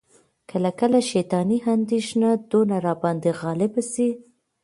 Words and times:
کله 0.49 0.69
کله 0.79 0.99
شیطاني 1.11 1.57
اندیښنه 1.75 2.29
دونه 2.51 2.77
را 2.85 2.93
باندي 3.01 3.31
غالبه 3.41 3.81
سي، 3.91 4.07